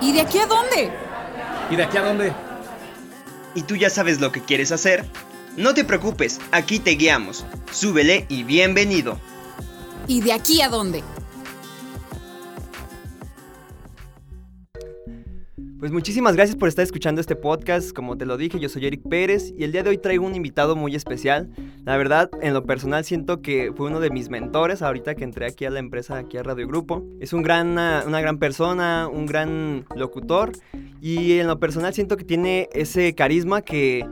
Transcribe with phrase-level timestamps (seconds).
[0.00, 0.90] ¿Y de aquí a dónde?
[1.70, 2.32] ¿Y de aquí a dónde?
[3.54, 5.04] ¿Y tú ya sabes lo que quieres hacer?
[5.56, 7.44] No te preocupes, aquí te guiamos.
[7.70, 9.18] Súbele y bienvenido.
[10.06, 11.02] ¿Y de aquí a dónde?
[15.80, 17.92] Pues muchísimas gracias por estar escuchando este podcast.
[17.92, 20.34] Como te lo dije, yo soy Eric Pérez y el día de hoy traigo un
[20.34, 21.48] invitado muy especial.
[21.86, 25.46] La verdad, en lo personal siento que fue uno de mis mentores ahorita que entré
[25.46, 27.02] aquí a la empresa, aquí a Radio Grupo.
[27.18, 30.52] Es un gran, una, gran persona, un gran locutor
[31.00, 34.06] y en lo personal siento que tiene ese carisma que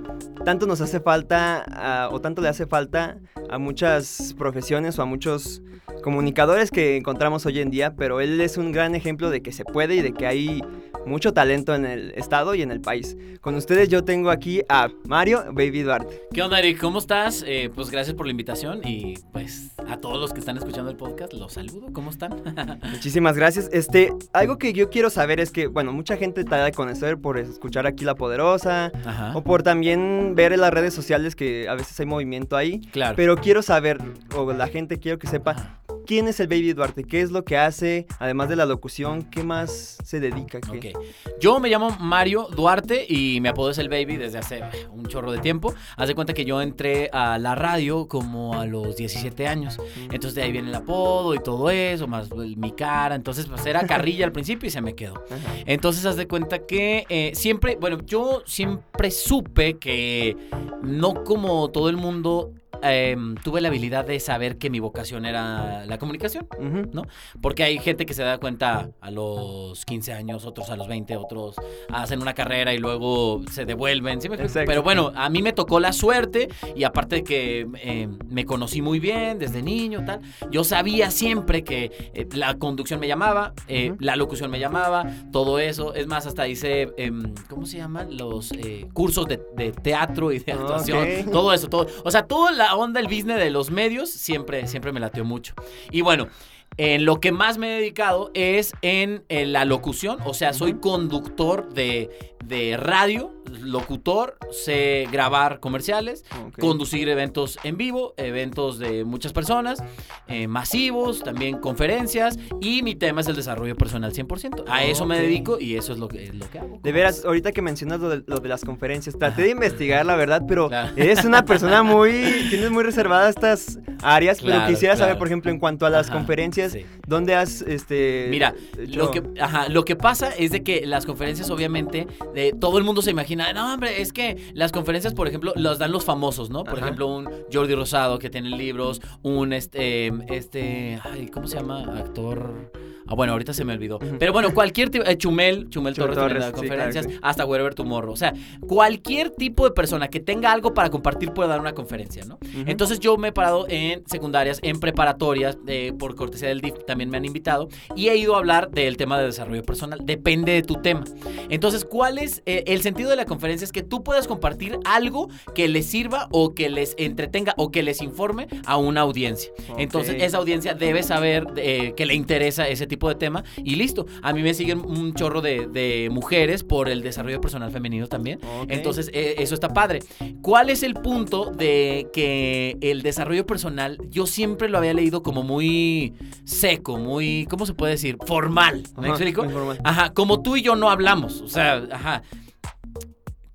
[0.47, 3.19] tanto nos hace falta a- o tanto le hace falta
[3.51, 5.61] a muchas profesiones o a muchos
[6.03, 9.65] comunicadores que encontramos hoy en día, pero él es un gran ejemplo de que se
[9.65, 10.63] puede y de que hay
[11.07, 13.17] mucho talento en el estado y en el país.
[13.41, 16.23] Con ustedes yo tengo aquí a Mario Baby Duarte.
[16.33, 16.79] ¿Qué onda, Eric?
[16.81, 17.45] ¿Cómo estás?
[17.47, 20.97] Eh, pues gracias por la invitación y pues a todos los que están escuchando el
[20.97, 21.93] podcast los saludo.
[21.93, 22.43] ¿Cómo están?
[22.91, 23.69] Muchísimas gracias.
[23.73, 27.19] Este, algo que yo quiero saber es que, bueno, mucha gente te da de conocer
[27.19, 29.33] por escuchar aquí La Poderosa Ajá.
[29.37, 32.81] o por también ver en las redes sociales que a veces hay movimiento ahí.
[32.93, 33.17] Claro.
[33.17, 33.99] Pero quiero saber,
[34.37, 37.05] o la gente quiero que sepa, ¿quién es el Baby Duarte?
[37.05, 38.07] ¿Qué es lo que hace?
[38.19, 40.59] Además de la locución, ¿qué más se dedica?
[40.59, 40.95] ¿Qué?
[40.95, 41.05] Ok.
[41.39, 45.31] Yo me llamo Mario Duarte y mi apodo es el Baby desde hace un chorro
[45.31, 45.75] de tiempo.
[45.99, 49.79] Haz de cuenta que yo entré a la radio como a los 17 años.
[50.05, 53.15] Entonces de ahí viene el apodo y todo eso, más mi cara.
[53.15, 55.23] Entonces pues era carrilla al principio y se me quedó.
[55.67, 60.39] Entonces haz de cuenta que eh, siempre, bueno, yo siempre supe que
[60.83, 65.85] no como todo el mundo em, tuve la habilidad de saber que mi vocación era
[65.87, 66.47] la comunicación.
[66.93, 67.03] ¿no?
[67.41, 71.17] Porque hay gente que se da cuenta a los 15 años, otros a los 20,
[71.17, 71.57] otros
[71.93, 74.19] hacen una carrera y luego se devuelven.
[74.67, 78.83] Pero bueno, a mí me tocó la suerte y aparte de que eh, me conocí
[78.83, 80.21] muy bien desde niño, tal,
[80.51, 85.59] yo sabía siempre que eh, la conducción me llamaba, eh, la locución me llamaba, todo
[85.59, 85.95] eso.
[85.95, 88.17] Es más, hasta hice, em, ¿cómo se llaman?
[88.17, 90.61] Los eh, cursos de, de teatro y de Ok.
[90.61, 91.87] actuación, todo eso, todo.
[92.05, 95.55] O sea, toda la onda, el business de los medios, siempre, siempre me lateó mucho.
[95.91, 96.29] Y bueno,
[96.77, 100.75] en lo que más me he dedicado es en, en la locución, o sea, soy
[100.75, 103.31] conductor de, de radio,
[103.63, 106.25] locutor, sé grabar comerciales,
[106.59, 109.83] conducir eventos en vivo, eventos de muchas personas,
[110.27, 114.65] eh, masivos, también conferencias, y mi tema es el desarrollo personal 100%.
[114.67, 116.81] A eso me dedico y eso es lo que, lo que hago.
[116.83, 120.17] De veras, ahorita que mencionas lo de, lo de las conferencias, traté de investigar la
[120.17, 120.93] verdad, pero Claro.
[120.97, 125.51] eres una persona muy, tienes muy reservada estas áreas, pero Claro, quisiera saber, por ejemplo,
[125.51, 126.85] en cuanto a las Ajá, conferencias, sí.
[127.07, 131.05] ¿dónde has, este, Mira, hecho- lo que, ajá, lo que pasa es de que las
[131.07, 132.07] conferencias, obviamente,
[132.39, 135.79] de, todo el mundo se imagina, no, hombre, es que las conferencias, por ejemplo, las
[135.79, 136.65] dan los famosos, ¿no?
[136.65, 136.87] Por Ajá.
[136.87, 141.83] ejemplo, un Jordi Rosado que tiene libros, un este, este, ay, ¿cómo se llama?
[141.99, 142.71] Actor.
[143.09, 143.99] Ah, bueno, ahorita se me olvidó.
[144.19, 147.47] Pero bueno, cualquier tipo, eh, Chumel, Chumel, Chumel Torres, Torres, da sí, conferencias, claro, hasta
[147.47, 148.13] Wherever Tomorrow.
[148.13, 152.25] O sea, cualquier tipo de persona que tenga algo para compartir puede dar una conferencia,
[152.27, 152.39] ¿no?
[152.67, 157.09] Entonces yo me he parado en secundarias, en preparatorias, eh, por cortesía del DIF también
[157.11, 160.01] me han invitado y he ido a hablar del tema de desarrollo personal.
[160.05, 161.05] Depende de tu tema.
[161.49, 163.65] Entonces, ¿cuál es eh, el sentido de la conferencia?
[163.65, 167.83] Es que tú puedas compartir algo que les sirva o que les entretenga o que
[167.83, 169.51] les informe a una audiencia.
[169.79, 174.07] Entonces, esa audiencia debe saber eh, que le interesa ese tipo de tema y listo.
[174.23, 178.41] A mí me siguen un chorro de, de mujeres por el desarrollo personal femenino también.
[178.69, 180.01] Entonces, eh, eso está padre.
[180.41, 185.43] ¿Cuál es el punto de que el desarrollo personal, yo siempre lo había leído como
[185.43, 186.15] muy
[186.45, 188.17] seco, muy, ¿cómo se puede decir?
[188.27, 188.83] Formal.
[188.97, 189.45] ¿Me Ajá, explico?
[189.45, 189.79] muy formal.
[189.85, 191.43] Ajá, como tú y yo no hablamos.
[191.43, 192.23] O sea, ajá.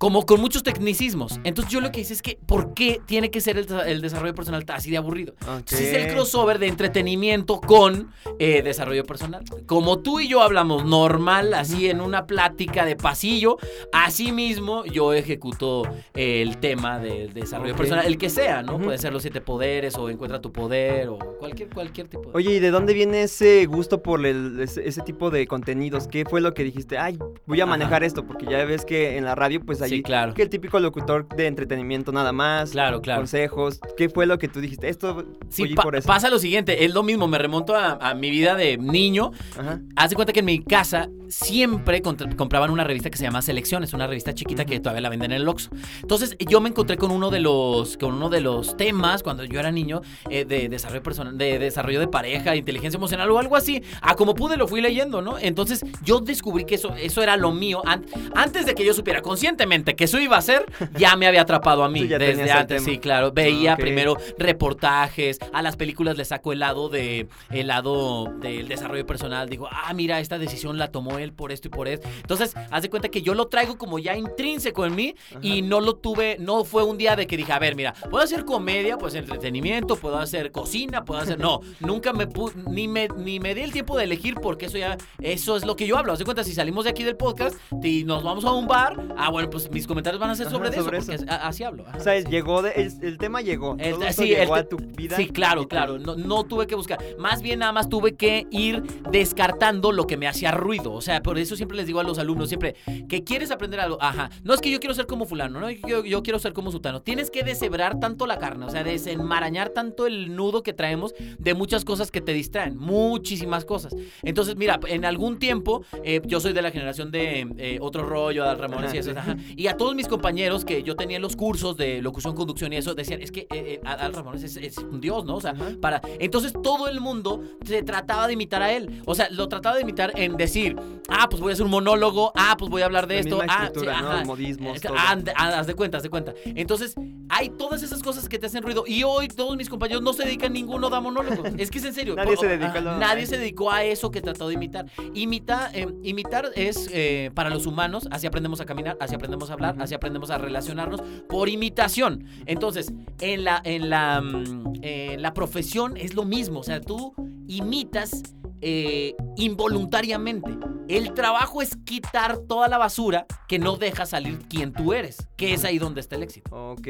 [0.04, 1.40] Como con muchos tecnicismos.
[1.44, 4.34] Entonces yo lo que hice es que, ¿por qué tiene que ser el, el desarrollo
[4.34, 5.34] personal así de aburrido?
[5.66, 9.44] Ese es el crossover de entretenimiento con eh, desarrollo personal.
[9.64, 13.56] Como tú y yo hablamos normal, así en una plática de pasillo,
[13.94, 18.78] así mismo yo ejecuto el tema del desarrollo personal, el que sea, ¿no?
[18.78, 22.36] Puede ser los siete poderes o encuentra tu poder o cualquier, cualquier tipo de...
[22.36, 26.08] Oye, ¿y de dónde viene ese gusto por el- ese, ese tipo de contenidos?
[26.08, 26.98] ¿Qué fue lo que dijiste?
[26.98, 27.70] Ay, voy a Ajá.
[27.70, 30.34] manejar esto, porque ya ves que en la radio, pues ahí, Sí, claro.
[30.34, 33.20] que el típico locutor de entretenimiento nada más, Claro, claro.
[33.20, 33.80] consejos.
[33.96, 34.88] ¿Qué fue lo que tú dijiste?
[34.88, 36.06] Esto, Sí, voy a ir pa- por eso.
[36.06, 39.32] pasa lo siguiente, es lo mismo, me remonto a, a mi vida de niño.
[39.58, 39.80] Ajá.
[39.96, 42.00] Haz de cuenta que en mi casa siempre
[42.36, 45.40] compraban una revista que se llama Selecciones, una revista chiquita que todavía la venden en
[45.42, 45.70] el Oxxo.
[46.02, 49.58] Entonces yo me encontré con uno de los, con uno de los temas cuando yo
[49.58, 50.00] era niño
[50.30, 53.82] eh, de desarrollo personal, de desarrollo de pareja, inteligencia emocional o algo así.
[54.00, 55.36] A como pude lo fui leyendo, ¿no?
[55.38, 58.04] Entonces yo descubrí que eso, eso era lo mío an-
[58.34, 60.64] antes de que yo supiera conscientemente consciente que eso iba a ser,
[60.96, 63.32] ya me había atrapado a mí desde antes, sí, claro.
[63.32, 69.06] Veía primero reportajes, a las películas le saco el lado de el lado del desarrollo
[69.06, 72.54] personal, digo, "Ah, mira, esta decisión la tomó él por esto y por esto." Entonces,
[72.70, 75.96] haz de cuenta que yo lo traigo como ya intrínseco en mí y no lo
[75.96, 79.14] tuve, no fue un día de que dije, "A ver, mira, puedo hacer comedia, pues
[79.14, 82.26] entretenimiento, puedo hacer cocina, puedo hacer no, nunca me
[82.68, 85.76] ni me ni me di el tiempo de elegir porque eso ya eso es lo
[85.76, 86.12] que yo hablo.
[86.12, 88.96] Haz de cuenta si salimos de aquí del podcast y nos vamos a un bar,
[89.16, 91.84] ah, bueno, pues mis comentarios van a ser Ajá, sobre, eso, porque así hablo.
[91.86, 92.26] Ajá, O sea, sí.
[92.28, 93.76] llegó de, el, el tema llegó.
[93.78, 95.16] El- Todo esto sí, llegó el- a tu vida.
[95.16, 95.98] Sí, claro, claro.
[95.98, 96.98] No, no tuve que buscar.
[97.18, 100.92] Más bien nada más tuve que ir descartando lo que me hacía ruido.
[100.92, 102.74] O sea, por eso siempre les digo a los alumnos, siempre,
[103.08, 103.98] que quieres aprender algo.
[104.00, 104.30] Ajá.
[104.42, 107.02] No es que yo quiero ser como fulano, no, yo, yo quiero ser como sutano.
[107.02, 111.54] Tienes que deshebrar tanto la carne, o sea, desenmarañar tanto el nudo que traemos de
[111.54, 112.76] muchas cosas que te distraen.
[112.76, 113.94] Muchísimas cosas.
[114.22, 118.44] Entonces, mira, en algún tiempo, eh, yo soy de la generación de eh, otro rollo,
[118.44, 119.10] Adal Ramones y eso.
[119.12, 119.16] sí.
[119.16, 119.36] ajá.
[119.56, 122.76] Y a todos mis compañeros que yo tenía en los cursos de locución, conducción y
[122.76, 125.36] eso, decían, es que eh, eh, Adal Ramones es, es un dios, ¿no?
[125.36, 126.00] O sea, para...
[126.18, 129.02] Entonces todo el mundo se trataba de imitar a él.
[129.06, 130.76] O sea, lo trataba de imitar en decir,
[131.08, 133.40] ah, pues voy a hacer un monólogo, ah, pues voy a hablar de La esto,
[133.48, 134.10] ah, estructura, ¿no?
[134.10, 134.24] ajá.
[134.24, 134.96] Modismos, Eh, todo.
[134.96, 136.34] ah, haz de cuenta, haz de cuenta.
[136.44, 136.94] Entonces,
[137.28, 138.84] hay todas esas cosas que te hacen ruido.
[138.86, 141.52] Y hoy todos mis compañeros no se dedican ninguno a monólogos.
[141.58, 142.14] Es que es en serio.
[142.14, 144.86] Nadie se dedicó a Nadie se dedicó a eso que trató de imitar.
[145.14, 149.54] Imita, eh, imitar es eh, para los humanos, así aprendemos a caminar, así aprendemos a
[149.54, 152.24] hablar, así aprendemos a relacionarnos por imitación.
[152.46, 156.60] Entonces, en la, en la, mm, en la profesión es lo mismo.
[156.60, 157.14] O sea, tú
[157.46, 158.22] imitas
[158.60, 160.50] eh, involuntariamente.
[160.88, 165.54] El trabajo es quitar toda la basura que no deja salir quien tú eres, que
[165.54, 166.50] es ahí donde está el éxito.
[166.72, 166.88] Ok.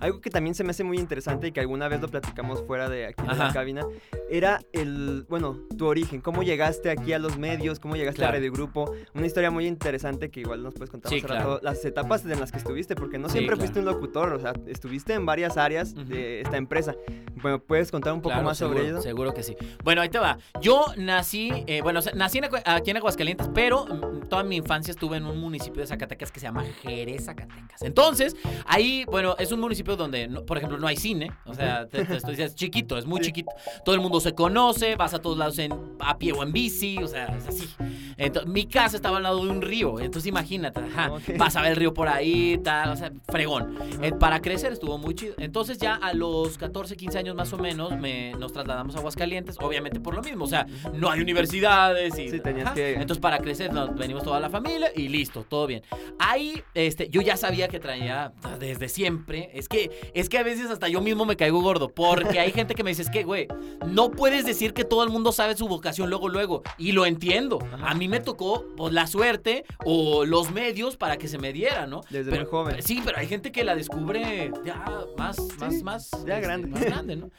[0.00, 2.88] Algo que también se me hace muy interesante y que alguna vez lo platicamos fuera
[2.88, 3.82] de aquí de la cabina,
[4.30, 8.30] era el, bueno, tu origen, cómo llegaste aquí a los medios, cómo llegaste Claro.
[8.30, 11.54] a Radio Grupo, una historia muy interesante que igual nos puedes contar Sí, claro.
[11.54, 13.60] rato, las etapas en las que estuviste, porque no Sí, siempre claro.
[13.60, 16.94] fuiste un locutor, o sea, estuviste en varias áreas de esta empresa.
[17.42, 19.02] Bueno, ¿puedes contar un poco más seguro, sobre ello?
[19.02, 19.54] Seguro que sí.
[19.84, 20.38] Bueno, ahí te va.
[20.62, 25.16] Yo nací, eh, bueno, nací en aquí en Aguascalientes, pero mm, toda mi infancia estuve
[25.18, 27.82] en un municipio de Zacatecas que se llama Jerez, Zacatecas.
[27.82, 28.34] Entonces,
[28.66, 31.30] ahí, bueno, es un municipio donde, no- por ejemplo, no hay cine.
[31.44, 33.50] O sea, te, te estoy diciendo, es chiquito, es muy chiquito.
[33.84, 36.98] Todo el mundo se conoce, vas a todos lados en, a pie o en bici,
[37.02, 37.68] o sea, es así.
[38.16, 41.72] Entonces, mi casa estaba al lado de un río, entonces imagínate, ajá, vas a ver
[41.72, 43.76] el río por ahí, tal, o sea, fregón.
[44.02, 45.34] Eh, para crecer estuvo muy chido.
[45.38, 49.56] Entonces ya a los 14, 15 años más o menos me, nos trasladamos a Aguascalientes,
[49.60, 52.28] obviamente por lo mismo, o sea, no hay universidades y...
[52.30, 55.82] Sí, tenías que- Entonces para crecer nos venimos toda la familia y listo, todo bien.
[56.16, 60.70] Ahí, este, yo ya sabía que traía desde siempre, es que, es que a veces
[60.70, 63.48] hasta yo mismo me caigo gordo, porque hay gente que me dice, es que, güey,
[63.84, 67.58] no puedes decir que todo el mundo sabe su vocación luego, luego, y lo entiendo.
[67.82, 71.88] A mí me tocó pues, la suerte o los medios para que se me diera,
[71.88, 72.02] ¿no?
[72.10, 72.76] Desde Pero- muy joven.
[72.80, 74.84] Sí, pero hay gente que la descubre ya
[75.18, 76.10] más, más, más.
[76.24, 76.68] ya este, grande.
[76.68, 77.30] Más grande, ¿no?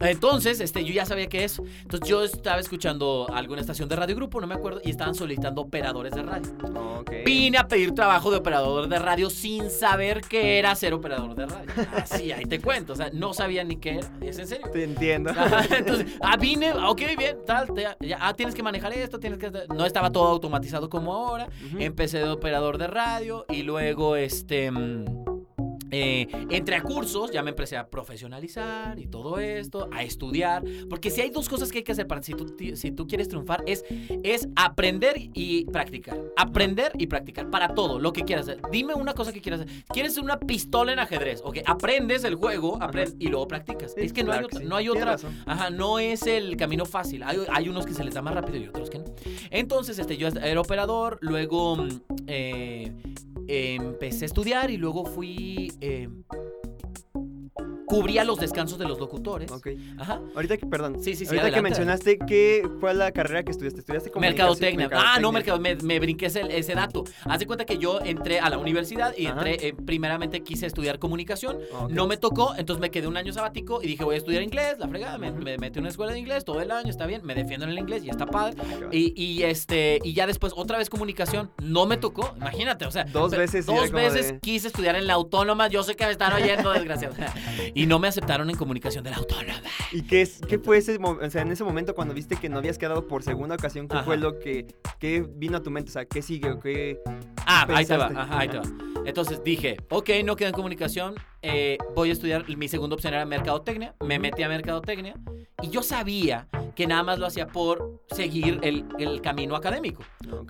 [0.00, 1.62] Entonces, este, yo ya sabía que eso.
[1.82, 5.62] Entonces, yo estaba escuchando alguna estación de radio grupo, no me acuerdo, y estaban solicitando
[5.62, 6.52] operadores de radio.
[7.00, 7.10] Ok.
[7.24, 11.46] Vine a pedir trabajo de operador de radio sin saber qué era ser operador de
[11.46, 11.68] radio.
[11.96, 12.92] Así, ahí te cuento.
[12.92, 14.08] O sea, no sabía ni qué era.
[14.20, 14.68] ¿Es en serio?
[14.72, 15.30] Te entiendo.
[15.30, 19.40] Ajá, Entonces, ah, vine, ok, bien, tal, te- ya, ah, tienes que manejar esto, tienes
[19.40, 19.50] que...
[19.74, 21.48] No estaba todo automatizado como ahora.
[21.76, 24.70] Empecé de operador de radio y luego, este...
[25.90, 31.10] eh, entré a cursos, ya me empecé a profesionalizar y todo esto, a estudiar, porque
[31.10, 33.62] si hay dos cosas que hay que hacer para si tú, si tú quieres triunfar
[33.66, 33.84] es,
[34.22, 38.62] es aprender y practicar, aprender y practicar para todo, lo que quieras hacer.
[38.70, 39.84] Dime una cosa que quieras hacer.
[39.92, 41.40] ¿Quieres ser una pistola en ajedrez?
[41.44, 43.92] Ok, aprendes el juego, aprendes y luego practicas.
[43.94, 44.66] Sí, es que no hay claro otra, sí.
[44.66, 45.16] no hay otra.
[45.46, 47.22] Ajá, no es el camino fácil.
[47.22, 49.04] Hay, hay unos que se les da más rápido y otros que no.
[49.50, 51.88] Entonces, este, yo era operador, luego mm,
[52.26, 52.92] eh,
[53.48, 55.72] empecé a estudiar y luego fui...
[55.80, 56.08] eh,
[57.86, 59.50] cubría los descansos de los locutores.
[59.50, 59.68] Ok.
[59.98, 60.20] Ajá.
[60.34, 60.96] Ahorita que, perdón.
[61.02, 63.80] Sí, sí, sí, Ahorita que mencionaste que fue la carrera que estudiaste.
[63.80, 64.48] ¿Estudiaste comunicación?
[64.58, 64.90] Mercadotecnia.
[64.92, 65.58] Ah, no, mercado.
[65.60, 67.04] Me, me brinqué ese, ese dato.
[67.24, 69.34] Haz de cuenta que yo entré a la universidad y Ajá.
[69.48, 71.58] entré, eh, primeramente quise estudiar comunicación.
[71.90, 74.78] No me tocó, entonces me quedé un año sabático y dije, voy a estudiar inglés,
[74.78, 75.18] la fregada.
[75.18, 77.72] Me, metí en una escuela de inglés todo el año, está bien, me defiendo en
[77.72, 78.56] el inglés y está padre.
[78.56, 78.94] Qué va.
[78.94, 83.04] Y, y, este y ya después otra vez comunicación no me tocó imagínate o sea
[83.04, 86.12] Dos veces dos como veces de- quise estudiar en la autónoma yo sé que me
[86.12, 87.14] están oyendo desgraciado
[87.76, 89.60] y no me aceptaron en comunicación de la autónoma
[89.92, 92.56] ¿Y qué, es, qué fue ese o sea, en ese momento cuando viste que no
[92.56, 93.86] habías quedado por segunda ocasión?
[93.86, 94.04] ¿Qué Ajá.
[94.04, 94.66] fue lo que
[94.98, 95.90] qué vino a tu mente?
[95.90, 96.50] O sea, ¿qué sigue?
[96.50, 97.00] o qué...
[97.44, 98.32] ah ahí te va pensaste?
[98.32, 98.64] ajá, ahí te va
[99.04, 101.14] entonces dije ok no quedo en comunicación
[101.48, 105.14] eh, voy a estudiar mi segunda opción era mercadotecnia me metí a mercadotecnia
[105.62, 110.02] Y yo sabía que nada más lo hacía por seguir el, el camino académico.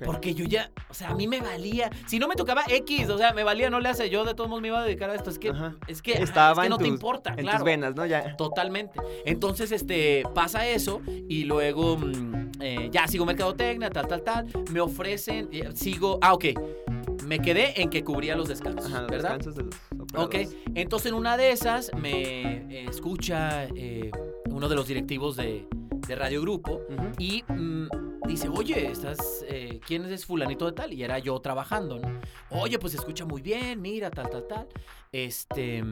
[0.04, 1.88] Porque yo ya, o sea, a mí me valía.
[2.06, 4.10] Si no me tocaba X, o sea, me valía, no le hace.
[4.10, 5.30] Yo de todos modos me iba a dedicar a esto.
[5.30, 5.76] Es que, Ajá.
[5.86, 7.58] es que, Estaba es que en no te importa, En claro.
[7.58, 8.04] tus venas, ¿no?
[8.06, 8.36] Ya.
[8.36, 8.98] Totalmente.
[9.24, 14.46] Entonces, este, pasa eso y luego mm, eh, ya sigo mercadotecnia, tal, tal, tal.
[14.72, 16.46] Me ofrecen, eh, sigo, ah, ok.
[17.24, 19.38] Me quedé en que cubría los descansos, Ajá, los ¿verdad?
[19.38, 19.74] descansos de los
[20.14, 20.34] Ok,
[20.74, 24.10] entonces en una de esas me eh, escucha eh,
[24.50, 25.66] uno de los directivos de,
[26.06, 27.12] de Radio Grupo Ujú.
[27.18, 27.88] y mm,
[28.26, 30.92] dice, oye, estás, eh, ¿quién es fulanito de tal?
[30.92, 32.20] Y era yo trabajando, ¿no?
[32.50, 34.68] Oye, pues se escucha muy bien, mira, tal, tal, tal.
[35.12, 35.82] Este,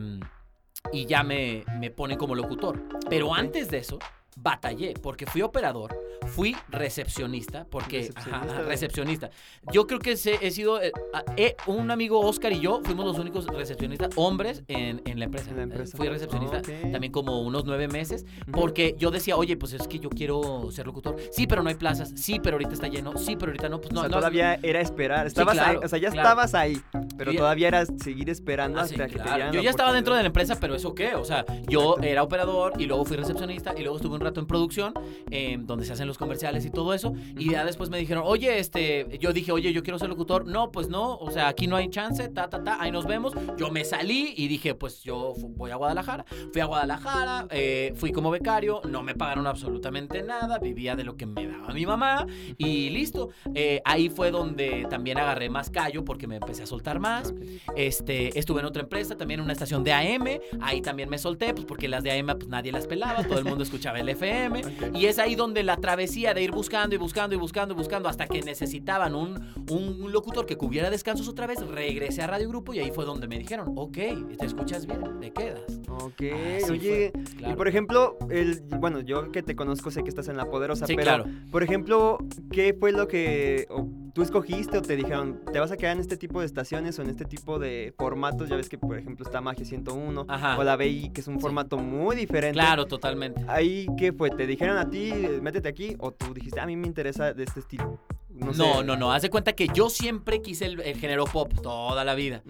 [0.92, 2.82] y ya me, me ponen como locutor.
[3.08, 3.98] Pero antes de eso,
[4.36, 7.98] batallé, porque fui operador, fui recepcionista, porque...
[7.98, 9.30] Recepcionista ajá, recepcionista.
[9.72, 10.80] Yo creo que se- he sido...
[10.82, 15.18] eh, ah, eh, un amigo Oscar y yo fuimos los únicos recepcionistas hombres en, en
[15.18, 15.50] la empresa.
[15.50, 15.96] En la empresa.
[15.96, 16.92] Fui recepcionista Ok.
[16.92, 20.86] también como unos nueve meses, porque yo decía, oye, pues es que yo quiero ser
[20.86, 21.16] locutor.
[21.32, 22.12] Sí, pero no hay plazas.
[22.16, 23.16] Sí, pero ahorita está lleno.
[23.16, 23.80] Sí, pero ahorita no.
[23.80, 25.26] Pues no, o sea, no, todavía era esperar.
[25.26, 26.28] Estabas claro, ahí, o sea, ya claro.
[26.28, 26.80] estabas ahí,
[27.16, 29.34] pero todavía era seguir esperando Ah, sí, hasta que te claro.
[29.34, 32.02] dieran Yo ya estaba dentro de la empresa, pero eso qué, o sea, yo Exacto.
[32.02, 34.92] era operador y luego fui recepcionista y luego estuve un rato en producción,
[35.30, 38.58] eh, donde se hacen los comerciales y todo eso, y ya después me dijeron, oye,
[38.58, 41.76] este, yo dije, oye, yo quiero ser locutor, no, pues no, o sea, aquí no
[41.76, 45.34] hay chance, ta, ta, ta, ahí nos vemos, yo me salí y dije, pues yo
[45.50, 50.58] voy a Guadalajara, fui a Guadalajara, eh, fui como becario, no me pagaron absolutamente nada,
[50.58, 52.26] vivía de lo que me daba mi mamá
[52.58, 56.98] y listo, Eh, ahí fue donde también agarré más callo porque me empecé a soltar
[56.98, 57.32] más.
[57.76, 60.40] Este, estuve en otra empresa, también en una estación de AM.
[60.60, 63.44] Ahí también me solté, pues porque las de AM pues nadie las pelaba, todo el
[63.44, 64.64] mundo escuchaba el FM.
[64.64, 64.96] Ok.
[64.96, 68.08] Y es ahí donde la travesía de ir buscando y buscando y buscando y buscando
[68.08, 69.38] hasta que necesitaban un,
[69.70, 73.28] un locutor que cubriera descansos otra vez, regresé a Radio Grupo y ahí fue donde
[73.28, 73.92] me dijeron, ok,
[74.36, 75.62] te escuchas bien, te quedas.
[75.88, 76.22] Ok,
[76.64, 77.12] Así oye,
[77.48, 80.84] y por ejemplo, el, bueno, yo que te conozco sé que estás en La Poderosa,
[80.88, 81.24] Sí, pero, claro.
[81.52, 82.18] por ejemplo,
[82.50, 83.68] ¿qué fue lo que
[84.14, 87.02] tú escogiste o te dijeron, te vas a quedar en este tipo de estaciones o
[87.02, 88.48] en este tipo de formatos?
[88.48, 90.58] Ya ves que, por ejemplo, está Magia 101 Ajá.
[90.58, 91.40] o la BI, que es un Sí.
[91.40, 92.54] formato muy diferente.
[92.58, 93.44] Claro, totalmente.
[93.46, 94.30] Ahí, ¿qué fue?
[94.30, 95.83] ¿Te dijeron a ti, métete aquí?
[95.98, 97.98] ¿O tú dijiste, a mí me interesa de este estilo?
[98.34, 98.58] No, sé.
[98.58, 99.12] No, no, no.
[99.12, 102.42] Haz de cuenta que yo siempre quise el, el género pop toda la vida.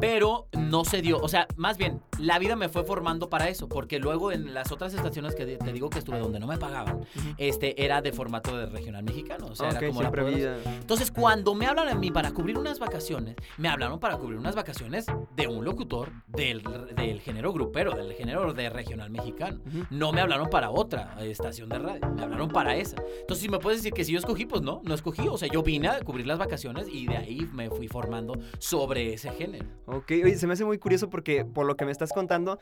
[0.00, 1.18] Pero no se dio.
[1.18, 4.70] O sea, más bien, la vida me fue formando para eso, porque luego en las
[4.72, 7.04] otras estaciones que te digo que estuve donde no me pagaban,
[7.38, 10.56] este era de formato de regional mexicano, o sea, era como la vida.
[10.64, 14.54] Entonces, cuando me hablan a mí para cubrir unas vacaciones, me hablaron para cubrir unas
[14.54, 16.62] vacaciones de un locutor del,
[16.96, 19.60] del género grupero, del género de regional mexicano.
[19.90, 22.96] No me hablaron para otra estación de radio, me hablaron para esa.
[23.20, 25.26] Entonces, si me puedes decir que si yo escogí, pues no, no escogí.
[25.32, 29.12] O sea, yo vine a cubrir las vacaciones y de ahí me fui formando sobre
[29.14, 29.64] ese género.
[29.86, 32.58] Ok, oye, se me hace muy curioso porque por lo que me estás contando,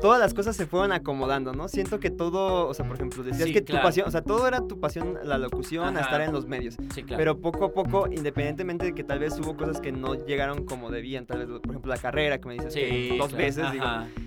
[0.00, 1.68] todas las cosas se fueron acomodando, ¿no?
[1.68, 3.82] Siento que todo, o sea, por ejemplo, decías Sí, que claro.
[3.82, 6.76] tu pasión, o sea, todo era tu pasión, la locución, a estar en los medios.
[6.94, 7.18] Sí, claro.
[7.18, 10.90] Pero poco a poco, independientemente de que tal vez hubo cosas que no llegaron como
[10.90, 13.36] debían, tal vez, por ejemplo, la carrera que me dices que dos claro.
[13.44, 14.06] veces, digo, Ajá.
[14.16, 14.19] es-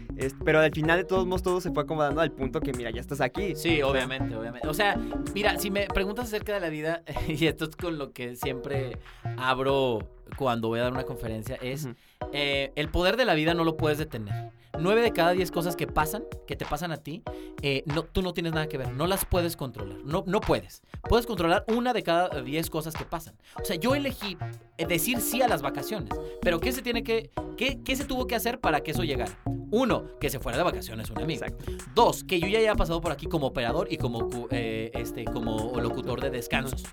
[0.43, 3.01] pero al final de todos modos todo se fue acomodando al punto que, mira, ya
[3.01, 3.55] estás aquí.
[3.55, 4.67] Sí, obviamente, obviamente.
[4.67, 4.97] O sea,
[5.33, 8.97] mira, si me preguntas acerca de la vida, y esto es con lo que siempre
[9.37, 11.87] abro cuando voy a dar una conferencia, es
[12.31, 14.51] eh, el poder de la vida no lo puedes detener.
[14.79, 17.21] Nueve de cada diez cosas que pasan, que te pasan a ti,
[17.61, 20.81] eh, no, tú no tienes nada que ver, no las puedes controlar, no, no puedes.
[21.07, 23.35] Puedes controlar una de cada diez cosas que pasan.
[23.61, 24.35] O sea, yo elegí
[24.77, 26.09] eh, decir sí a las vacaciones,
[26.41, 29.37] pero ¿qué se tiene que, qué, qué se tuvo que hacer para que eso llegara?
[29.73, 31.43] Uno, que se fuera de vacaciones un amigo.
[31.43, 31.71] Exacto.
[31.95, 35.79] Dos, que yo ya haya pasado por aquí como operador y como, eh, este, como
[35.81, 36.83] locutor de descansos.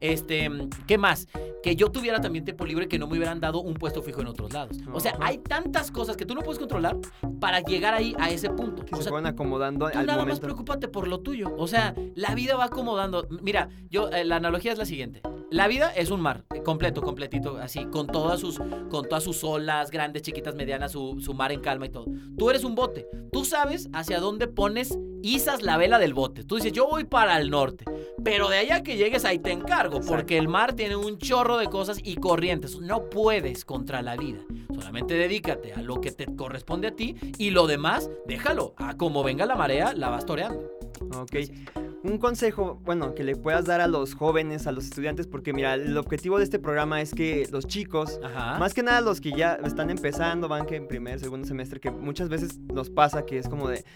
[0.00, 0.50] Este,
[0.88, 1.28] ¿qué más?
[1.62, 4.26] Que yo tuviera también tiempo libre que no me hubieran dado un puesto fijo en
[4.26, 4.78] otros lados.
[4.92, 6.96] O sea, hay tantas cosas que tú no puedes controlar
[7.40, 8.84] para llegar ahí a ese punto.
[8.84, 11.54] Que O se sea, fueron acomodando Tú al nada más preocúpate por lo tuyo.
[11.56, 13.26] O sea, la vida va acomodando.
[13.42, 15.22] Mira, yo eh, la analogía es la siguiente.
[15.54, 18.58] La vida es un mar, eh, completo, completito, así, con todas sus,
[18.90, 22.06] con todas sus olas, grandes, chiquitas, medianas, su, su mar en calma y todo.
[22.36, 23.06] Tú eres un bote.
[23.30, 26.42] Tú sabes hacia dónde pones, izas la vela del bote.
[26.42, 27.84] Tú dices, yo voy para el norte.
[28.24, 30.16] Pero de allá que llegues ahí te encargo, Exacto.
[30.16, 32.80] porque el mar tiene un chorro de cosas y corrientes.
[32.80, 34.40] No puedes contra la vida.
[34.74, 38.74] Solamente dedícate a lo que te corresponde a ti y lo demás, déjalo.
[38.76, 40.68] A como venga la marea, la vas toreando.
[41.16, 41.36] Ok.
[42.04, 45.72] Un consejo, bueno, que le puedas dar a los jóvenes, a los estudiantes, porque mira,
[45.72, 48.58] el objetivo de este programa es que los chicos, Ajá.
[48.58, 51.90] más que nada los que ya están empezando, van que en primer, segundo semestre, que
[51.90, 53.86] muchas veces nos pasa que es como de,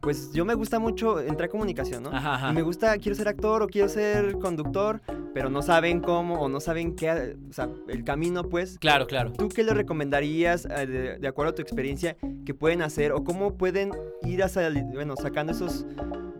[0.00, 2.08] pues yo me gusta mucho entrar a comunicación, ¿no?
[2.08, 2.50] Ajá, ajá.
[2.50, 5.02] Y me gusta, quiero ser actor o quiero ser conductor,
[5.34, 8.78] pero no saben cómo o no saben qué, o sea, el camino, pues.
[8.78, 9.34] Claro, claro.
[9.34, 13.24] ¿Tú qué le recomendarías, eh, de, de acuerdo a tu experiencia, que pueden hacer o
[13.24, 13.90] cómo pueden
[14.22, 14.48] ir a
[14.94, 15.84] bueno, sacando esos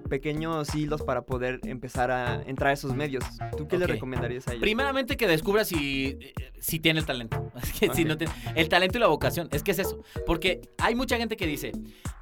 [0.08, 3.24] pequeños hilos para poder empezar a entrar a esos medios.
[3.56, 4.62] ¿Tú qué le recomendarías a ellos?
[4.62, 6.18] Primeramente que descubra si,
[6.58, 7.52] si tiene el talento.
[7.62, 9.48] Es que si no tiene- el talento y la vocación.
[9.52, 10.02] Es que es eso.
[10.26, 11.72] Porque hay mucha gente que dice,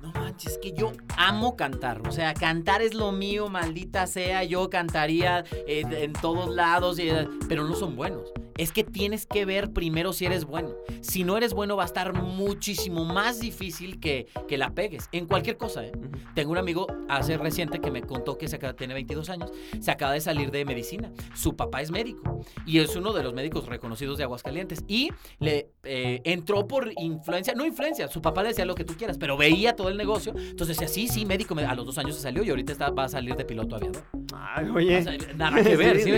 [0.01, 2.07] no manches, es que yo amo cantar.
[2.09, 4.45] O sea, cantar es lo mío, maldita sea.
[4.45, 8.33] Yo cantaría eh, en todos lados, y, eh, pero no son buenos.
[8.57, 10.71] Es que tienes que ver primero si eres bueno.
[11.01, 15.09] Si no eres bueno va a estar muchísimo más difícil que, que la pegues.
[15.13, 15.93] En cualquier cosa, ¿eh?
[16.35, 19.91] Tengo un amigo hace reciente que me contó que se acaba, tiene 22 años, se
[19.91, 21.11] acaba de salir de medicina.
[21.35, 24.85] Su papá es médico y es uno de los médicos reconocidos de Aguascalientes.
[24.89, 28.95] Y le eh, entró por influencia, no influencia, su papá le decía lo que tú
[28.97, 30.35] quieras, pero veía todo el negocio.
[30.37, 31.57] Entonces decía, sí, sí, médico.
[31.57, 34.03] A los dos años se salió y ahorita está- va a salir de piloto aviador.
[34.35, 34.99] Ay, oye.
[34.99, 36.13] O sea, nada que ver, Sí.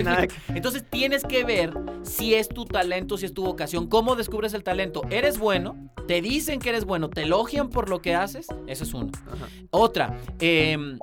[0.53, 4.63] Entonces tienes que ver si es tu talento, si es tu vocación, cómo descubres el
[4.63, 5.03] talento.
[5.09, 5.91] ¿Eres bueno?
[6.07, 7.09] ¿Te dicen que eres bueno?
[7.09, 8.47] ¿Te elogian por lo que haces?
[8.67, 9.11] Eso es uno.
[9.27, 9.47] Ajá.
[9.71, 10.97] Otra, em,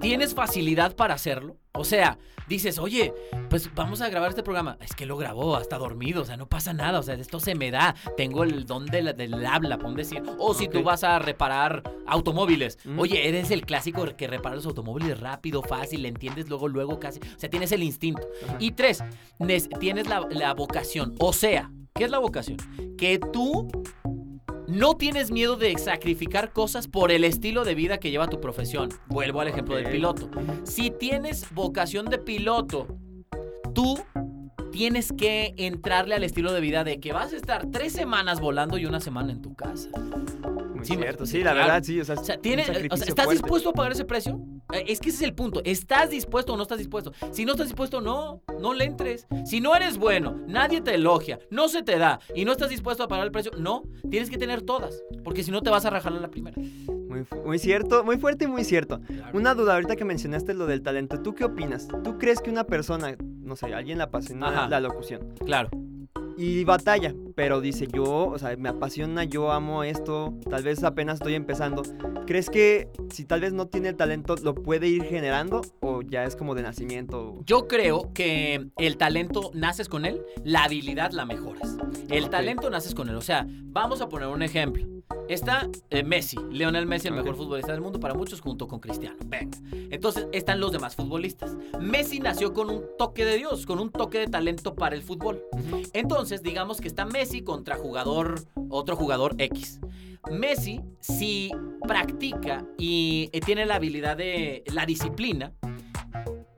[0.00, 1.56] ¿tienes facilidad para hacerlo?
[1.78, 2.18] O sea,
[2.48, 3.14] dices, oye,
[3.50, 4.76] pues vamos a grabar este programa.
[4.80, 7.54] Es que lo grabó, hasta dormido, o sea, no pasa nada, o sea, esto se
[7.54, 7.94] me da.
[8.16, 10.22] Tengo el don de la- del habla, por decir.
[10.38, 12.78] O si tú vas a reparar automóviles.
[12.84, 12.98] Mm.
[12.98, 17.20] Oye, eres el clásico que repara los automóviles rápido, fácil, le entiendes luego, luego casi.
[17.20, 18.26] O sea, tienes el instinto.
[18.46, 18.56] Ajá.
[18.58, 19.02] Y tres,
[19.38, 21.14] nes- tienes la, la vocación.
[21.20, 22.58] O sea, ¿qué es la vocación?
[22.96, 23.68] Que tú
[24.68, 28.90] no tienes miedo de sacrificar cosas por el estilo de vida que lleva tu profesión.
[29.06, 30.30] Vuelvo al ejemplo del piloto.
[30.64, 32.86] Si tienes vocación de piloto,
[33.74, 33.98] tú
[34.70, 38.76] tienes que entrarle al estilo de vida de que vas a estar tres semanas volando
[38.78, 39.88] y una semana en tu casa.
[39.98, 41.58] Muy Sí, cierto, sí, la claro.
[41.66, 42.00] verdad, sí.
[42.00, 43.42] O sea, O sea, un ¿tienes, o sea, sacrificio ¿estás fuerte.
[43.42, 44.38] dispuesto a pagar ese precio?
[44.72, 45.60] Eh, Es que ese es el punto.
[45.64, 47.12] ¿Estás dispuesto o no estás dispuesto?
[47.32, 49.26] Si no estás dispuesto, no, no le entres.
[49.44, 53.02] Si no eres bueno, nadie te elogia, no se te da y no estás dispuesto
[53.02, 55.90] a pagar el precio, no, tienes que tener todas, porque si no te vas a
[55.90, 56.56] rajar la primera.
[57.44, 59.00] Muy, cierto, muy fuerte y muy cierto.
[59.32, 61.20] Una duda ahorita que mencionaste lo del talento.
[61.20, 61.88] ¿Tú qué opinas?
[62.04, 64.68] ¿Tú crees que una persona, no sé, alguien la apasiona Ajá.
[64.68, 65.70] la locución Claro.
[66.38, 71.14] Y batalla, pero dice yo, o sea, me apasiona, yo amo esto, tal vez apenas
[71.16, 71.82] estoy empezando.
[72.26, 76.24] ¿Crees que si tal vez no tiene el talento lo puede ir generando o ya
[76.24, 77.36] es como de nacimiento?
[77.44, 81.76] Yo creo que el talento naces con él, la habilidad la mejoras.
[82.08, 82.30] El Ok.
[82.30, 83.16] talento naces con él.
[83.16, 84.86] O sea, vamos a poner un ejemplo.
[85.28, 87.20] Está eh, Messi, Lionel Messi, el Ok.
[87.20, 89.16] mejor futbolista del mundo para muchos, junto con Cristiano.
[89.26, 89.58] Venga.
[89.90, 91.54] Entonces están los demás futbolistas.
[91.80, 95.42] Messi nació con un toque de Dios, con un toque de talento para el fútbol.
[95.52, 95.82] Ujú.
[95.92, 99.80] Entonces, digamos que está Messi contra jugador, otro jugador X.
[100.30, 101.50] Messi, si
[101.86, 105.52] practica y eh, tiene la habilidad de la disciplina,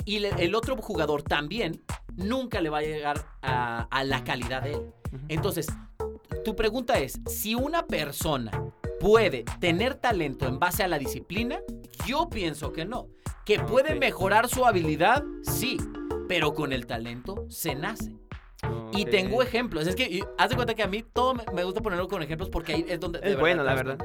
[0.04, 1.85] y el otro jugador también,
[2.16, 4.92] nunca le va a llegar a, a la calidad de él.
[5.28, 5.68] Entonces,
[6.44, 8.50] tu pregunta es, si una persona
[8.98, 11.61] puede tener talento en base a la disciplina,
[12.06, 13.09] yo pienso que no.
[13.44, 15.76] Que puede mejorar su habilidad, sí,
[16.28, 18.16] pero con el talento se nace.
[18.92, 19.10] Y Ok.
[19.10, 19.86] tengo ejemplos.
[19.86, 22.50] Es que y, haz de cuenta que a mí todo me, gusta ponerlo con ejemplos
[22.50, 23.20] porque ahí es donde.
[23.20, 23.98] de Es bueno, la verdad.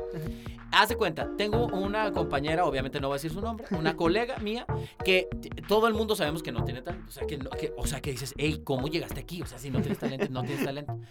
[0.71, 4.37] Haz de cuenta, tengo una compañera, obviamente no voy a decir su nombre, una colega
[4.39, 4.65] mía
[5.03, 5.27] que
[5.67, 7.07] todo el mundo sabemos que no tiene talento.
[7.09, 9.41] O sea, que, no- que- o sea, que dices, hey, ¿cómo llegaste aquí?
[9.41, 10.97] O sea, si no tienes talento, no tienes talento.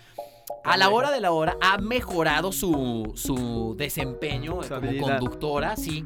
[0.64, 5.02] A la hora de la hora ha mejorado su, su desempeño Su como habilidad.
[5.18, 6.04] conductora, sí.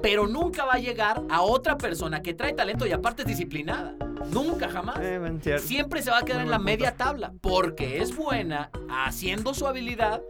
[0.00, 3.96] Pero nunca va a llegar a otra persona que trae talento y aparte es disciplinada.
[4.30, 8.70] Nunca, jamás Eh, siempre se va a quedar en la media tabla porque es buena
[8.90, 10.22] haciendo su habilidad,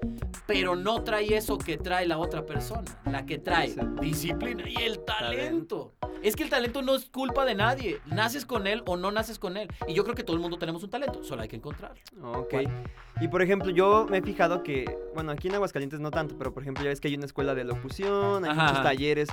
[0.46, 3.81] pero no trae eso que trae la otra persona, la que trae Sí.
[4.00, 5.92] disciplina y el talento.
[6.22, 9.38] Es que el talento no es culpa de nadie, naces con él o no naces
[9.40, 9.68] con él.
[9.88, 12.00] Y yo creo que todo el mundo tenemos un talento, solo hay que encontrarlo.
[12.22, 12.55] Ok.
[13.20, 16.52] Y por ejemplo, yo me he fijado que, bueno, aquí en Aguascalientes no tanto, pero
[16.55, 19.28] por ejemplo, ya ves que hay una escuela de locución, hay Ajá, muchos talleres.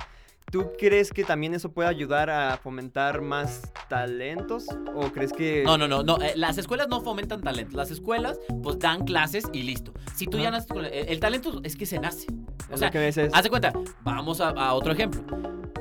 [0.50, 4.66] ¿Tú crees que también eso puede ayudar a fomentar más talentos?
[4.94, 5.62] ¿O crees que.?
[5.64, 6.20] No, no, no, no.
[6.20, 7.76] eh, las escuelas no fomentan talento.
[7.76, 9.92] Las escuelas, pues dan clases y listo.
[10.14, 12.26] Si tú ya naces con el, el talento es que se nace.
[12.68, 13.30] O Es sea, que me dices.
[13.32, 13.72] Haz de cuenta,
[14.02, 15.22] vamos a, a otro ejemplo.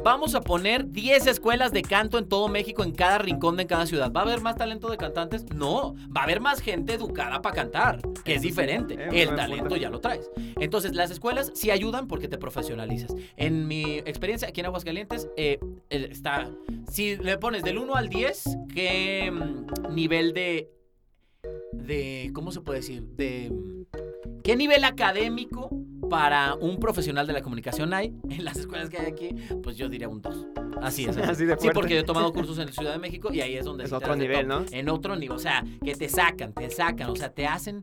[0.04, 3.67] Vamos a poner 10 escuelas de canto en todo México, en cada rincón de en
[3.67, 4.12] cada ciudad.
[4.12, 5.45] ¿Va a haber más talento de cantantes?
[5.54, 8.97] No, va a haber más gente educada para cantar, que es diferente.
[9.12, 10.30] El talento ya lo traes.
[10.60, 13.13] Entonces, las escuelas sí ayudan porque te profesionalizas.
[13.36, 16.49] En mi experiencia aquí en Aguascalientes, eh, está.
[16.89, 20.69] Si le pones del 1 al 10, ¿qué mm, nivel de.
[21.73, 22.32] de.
[22.34, 23.04] ¿Cómo se puede decir?
[23.04, 23.52] De.
[24.43, 25.69] ¿Qué nivel académico
[26.10, 29.30] para un profesional de la comunicación hay en las escuelas que hay aquí?
[29.63, 30.48] Pues yo diría un 2.
[30.82, 31.17] Así es.
[31.17, 33.65] Así de Sí, porque yo he tomado cursos en Ciudad de México y ahí es
[33.65, 34.48] donde Es otro nivel.
[34.48, 34.65] ¿no?
[34.72, 37.82] En otro nivel, o sea, que te sacan, te sacan, o sea, te hacen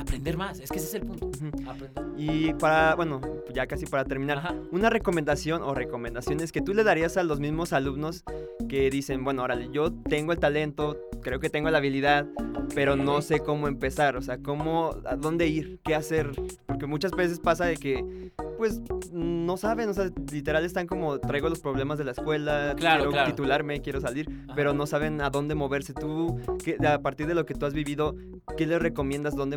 [0.00, 0.60] aprender más.
[0.60, 1.26] Es que ese es el punto.
[1.26, 1.70] Ujú.
[1.70, 2.04] Aprender.
[2.16, 3.20] Y para, bueno,
[3.54, 4.54] ya casi para terminar, Ajá.
[4.72, 8.24] una recomendación o recomendaciones que tú le darías a los mismos alumnos
[8.68, 12.26] que dicen, bueno, órale, yo tengo el talento, creo que tengo la habilidad,
[12.74, 16.30] pero no sé cómo empezar, o sea, cómo, a dónde ir, qué hacer,
[16.66, 18.80] porque muchas veces pasa de que, pues,
[19.12, 23.10] no saben, o sea, literal están como, traigo los problemas de la escuela, Claro, quiero
[23.12, 23.30] claro.
[23.30, 24.52] titularme, quiero salir, Ajá.
[24.54, 25.92] pero no saben a dónde moverse.
[25.94, 28.14] Tú, qué- a partir de lo que tú has vivido,
[28.56, 29.56] ¿qué les recomiendas dónde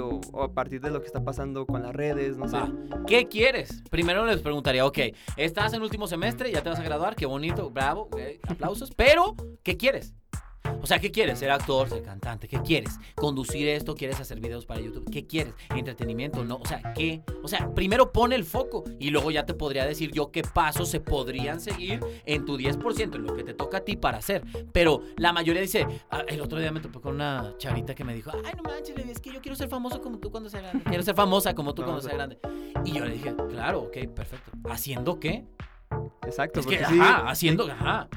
[0.00, 2.56] o, o a partir de lo que está pasando con las redes, no sé?
[2.56, 2.72] Va.
[3.06, 3.82] ¿Qué quieres?
[3.90, 4.98] Primero les preguntaría, ok,
[5.36, 9.34] estás en último semestre, ya te vas a graduar, qué bonito, bravo, ok, aplausos, pero
[9.62, 10.14] ¿qué quieres?
[10.84, 11.38] O sea, ¿qué quieres?
[11.38, 12.98] Ser actor, ser cantante, ¿qué quieres?
[13.14, 15.10] Conducir esto, ¿quieres hacer videos para YouTube?
[15.10, 15.54] ¿Qué quieres?
[15.74, 16.44] ¿Entretenimiento?
[16.44, 16.56] ¿No?
[16.56, 17.22] O sea, ¿qué?
[17.42, 20.90] O sea, primero pon el foco y luego ya te podría decir yo qué pasos
[20.90, 24.42] se podrían seguir en tu 10%, en lo que te toca a ti para hacer.
[24.72, 28.14] Pero la mayoría dice, ah, el otro día me topé con una chavita que me
[28.14, 30.84] dijo, ay, no manches, es que yo quiero ser famoso como tú cuando sea grande.
[30.84, 32.38] Quiero ser famosa como tú cuando sea grande.
[32.84, 34.52] Y yo le dije, claro, ok, perfecto.
[34.68, 35.46] ¿Haciendo qué?
[36.26, 36.60] Exacto.
[36.60, 38.08] Es que, porque sí, ajá, haciendo, ajá,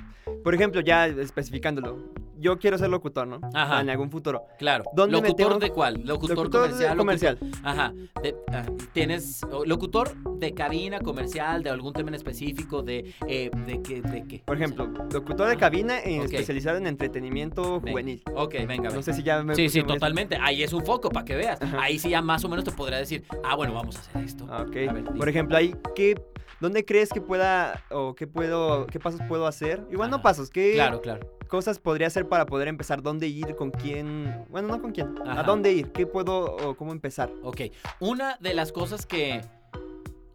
[0.44, 1.98] Por ejemplo, ya especificándolo,
[2.40, 3.40] yo quiero ser locutor, ¿no?
[3.54, 3.82] Ajá.
[3.82, 4.44] En algún futuro.
[4.58, 4.84] claro.
[4.94, 6.02] ¿Dónde ¿Locutor de cuál?
[6.06, 6.98] ¿Locutor, Locutor de- comercial?
[6.98, 7.38] comercial.
[7.40, 7.94] locutor- Ajá.
[8.24, 13.82] De- ah, Tienes locutor de cabina comercial, de algún tema en específico, de, eh, de,
[13.82, 14.44] qué, de qué.
[14.46, 16.26] Por ejemplo, locutor de cabina en Ok.
[16.26, 17.92] especializado en entretenimiento Venga.
[17.92, 18.24] juvenil.
[18.36, 18.90] Ok, venga, venga.
[18.92, 20.38] No sé si ya me Sí, sí, totalmente.
[20.42, 21.62] Ahí es un foco para que veas.
[21.62, 21.82] Ajá.
[21.82, 24.46] Ahí sí ya más o menos te podría decir, ah, bueno, vamos a hacer esto.
[24.50, 24.76] Ah, Ok.
[24.90, 25.18] A ver, di.
[25.20, 26.16] Por ejemplo, ahí, ¿qué,
[26.60, 29.86] ¿dónde crees que pueda o qué puedo, qué pasos puedo hacer?
[29.92, 30.24] Igual no Ajá.
[30.24, 31.28] pasos, ¿qué Claro, claro.
[31.48, 33.02] cosas podría hacer para poder empezar?
[33.02, 33.56] ¿Dónde ir?
[33.56, 34.46] ¿Con quién?
[34.50, 35.14] Bueno, no con quién.
[35.26, 35.40] Ajá.
[35.42, 35.92] ¿A dónde ir?
[35.92, 37.30] ¿Qué puedo o cómo empezar?
[37.44, 37.62] Ok,
[38.00, 39.42] una de las cosas que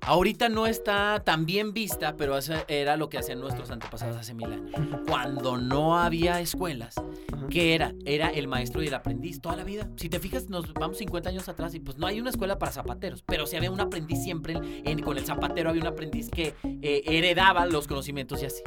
[0.07, 4.35] ahorita no está tan bien vista, pero eso era lo que hacían nuestros antepasados hace
[4.35, 4.71] mil años.
[5.07, 6.95] Cuando no había escuelas.
[7.51, 7.93] ¿qué era?
[8.07, 9.87] Era el maestro y el aprendiz toda la vida.
[9.97, 12.73] Si te fijas, nos vamos 50 años atrás y pues no hay una escuela para
[12.73, 16.55] zapateros, pero sí había un aprendiz siempre, en- con el zapatero había un aprendiz que
[16.65, 18.63] eh, heredaba los conocimientos y así.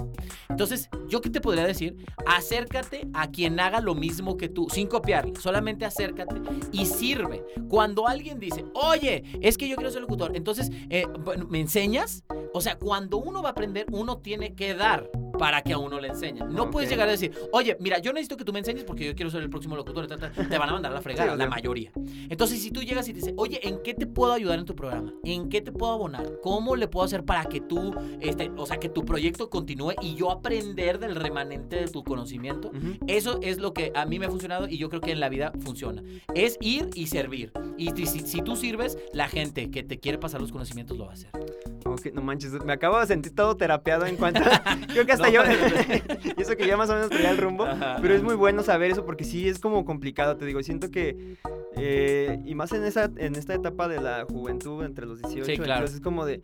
[0.50, 1.96] Entonces, ¿yo qué te podría decir?
[2.28, 6.36] Acércate a quien haga lo mismo que tú, sin copiarle, solamente acércate
[6.72, 7.44] y sirve.
[7.68, 11.08] Cuando alguien dice, oye, es que yo quiero ser locutor, entonces, eh,
[11.48, 12.24] ¿me enseñas?
[12.54, 16.00] O sea, cuando uno va a aprender, uno tiene que dar para que a uno
[16.00, 16.54] le enseñen.
[16.54, 16.92] No puedes Ok.
[16.94, 19.42] llegar a decir, oye, mira, yo necesito que tú me enseñes porque yo quiero ser
[19.42, 20.32] el próximo locutor, ta, ta".
[20.32, 21.92] te van a mandar a la fregada, Sí, la mayoría.
[22.30, 25.14] Entonces, si tú llegas y dices, oye, ¿en qué te puedo ayudar en tu programa?
[25.24, 26.40] ¿En qué te puedo abonar?
[26.42, 30.16] ¿Cómo le puedo hacer para que tú, este, o sea, que tu proyecto continúe y
[30.16, 32.70] yo aprender del remanente de tu conocimiento?
[32.70, 32.98] Ujú.
[33.08, 35.30] Eso es lo que a mí me ha funcionado y yo creo que en la
[35.30, 36.04] vida funciona.
[36.34, 37.52] Es ir y servir.
[37.78, 41.06] Y si, si- si tú sirves, la gente que te quiere pasar los conocimientos lo
[41.06, 41.30] va a hacer.
[41.86, 44.40] Ok, no manches, me acabo de sentir todo terapeado en cuanto.
[44.88, 45.42] Creo que hasta Yo.
[46.38, 47.66] y eso que ya más o menos traía el rumbo.
[47.66, 47.98] Ajá.
[48.02, 50.62] Pero es muy bueno saber eso porque sí es como complicado, te digo.
[50.64, 51.38] Siento que.
[51.76, 55.58] eh, y más en, esa, en esta etapa de la juventud, entre los 18 Sí,
[55.58, 55.74] claro.
[55.74, 56.36] entonces es como de.
[56.36, 56.44] eh,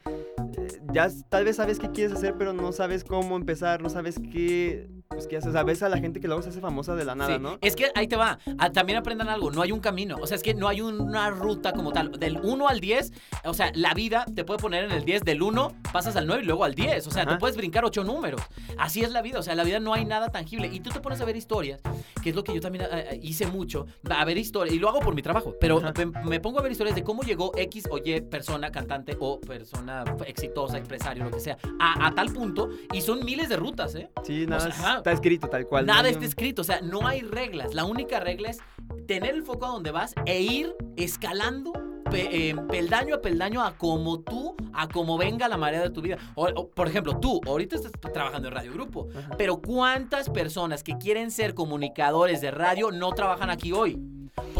[0.93, 4.87] ya tal vez sabes qué quieres hacer, pero no sabes cómo empezar, no sabes qué.
[5.21, 5.49] Pues qué haces.
[5.49, 7.39] O sea, ves a la gente que luego se hace famosa de la nada, Sí,
[7.39, 7.59] ¿no?
[7.61, 8.39] Es que ahí te va.
[8.57, 9.51] Ah, también aprendan algo.
[9.51, 10.17] No hay un camino.
[10.19, 12.11] O sea, es que no hay una ruta como tal.
[12.11, 13.13] Del 1 al 10,
[13.45, 15.23] o sea, la vida te puede poner en el 10.
[15.23, 17.05] Del 1 pasas al 9 y luego al 10.
[17.05, 17.33] O sea, Ajá.
[17.33, 18.41] te puedes brincar 8 números.
[18.79, 19.37] Así es la vida.
[19.39, 20.67] O sea, la vida no hay nada tangible.
[20.71, 21.81] Y tú te pones a ver historias,
[22.23, 23.85] que es lo que yo también ah, ah, hice mucho.
[24.09, 24.75] A ver historias.
[24.75, 25.53] Y lo hago por mi trabajo.
[25.59, 29.15] Pero me, me pongo a ver historias de cómo llegó X o Y persona, cantante
[29.19, 32.69] o persona exitosa, empresario, lo que sea, a, a tal punto.
[32.91, 34.09] Y son miles de rutas, ¿eh?
[34.23, 35.03] Sí, nada sea, más ajá.
[35.11, 35.85] Está escrito tal cual.
[35.85, 36.07] Nada ¿no?
[36.09, 37.73] está escrito, o sea, no hay reglas.
[37.73, 38.59] La única regla es
[39.07, 41.73] tener el foco a donde vas e ir escalando
[42.09, 46.01] pe- eh, peldaño a peldaño a como tú, a como venga la marea de tu
[46.01, 46.17] vida.
[46.35, 49.29] O- o, por ejemplo, tú, ahorita estás trabajando en Radio Grupo, Ajá.
[49.37, 53.97] pero ¿cuántas personas que quieren ser comunicadores de radio no trabajan aquí hoy?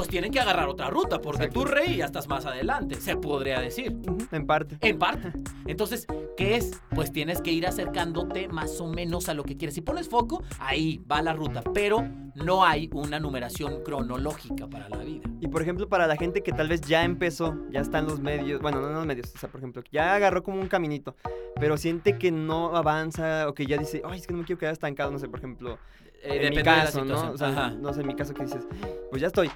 [0.02, 1.60] Pues tienen que agarrar otra ruta, porque Exacto.
[1.60, 3.96] tú, Rey, ya estás más adelante, se podría decir.
[4.10, 4.76] Ujú, En parte.
[4.82, 5.32] En parte.
[5.68, 6.82] Entonces, ¿qué es?
[6.96, 9.76] Pues tienes que ir acercándote más o menos a lo que quieres.
[9.76, 11.62] Si pones foco, ahí va la ruta.
[11.72, 15.30] Pero no hay una numeración cronológica para la vida.
[15.40, 18.20] Y por ejemplo, para la gente que tal vez ya empezó, ya está en los
[18.20, 21.16] medios, bueno, no en los medios, o sea, por ejemplo, ya agarró como un caminito,
[21.60, 24.58] pero siente que no avanza o que ya dice, ay, es que no me quiero
[24.58, 25.78] quedar estancado, no sé, por ejemplo,
[26.24, 27.32] Eh, en mi depende de la caso, ¿no?
[27.32, 27.70] O sea, Ajá.
[27.72, 28.68] no sé, en mi caso que dices,
[29.10, 29.50] pues ya estoy,